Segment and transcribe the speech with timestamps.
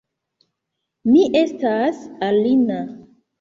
[1.11, 2.81] Mi estas Alina